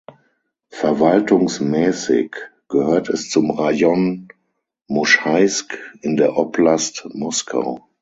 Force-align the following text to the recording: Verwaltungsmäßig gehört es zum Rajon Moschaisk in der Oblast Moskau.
Verwaltungsmäßig 0.71 2.35
gehört 2.69 3.09
es 3.09 3.29
zum 3.29 3.51
Rajon 3.51 4.29
Moschaisk 4.87 5.77
in 6.01 6.17
der 6.17 6.37
Oblast 6.37 7.07
Moskau. 7.13 7.87